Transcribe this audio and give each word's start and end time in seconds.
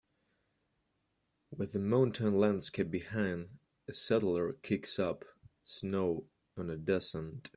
With 1.55 1.75
a 1.75 1.79
mountain 1.79 2.31
landscape 2.31 2.89
behind, 2.89 3.49
a 3.87 3.91
sledder 3.91 4.59
kicks 4.63 4.97
up 4.97 5.23
snow 5.63 6.25
on 6.57 6.71
a 6.71 6.75
descent. 6.77 7.49